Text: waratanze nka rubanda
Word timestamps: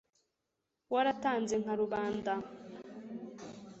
waratanze 0.93 1.55
nka 1.61 1.73
rubanda 1.79 2.33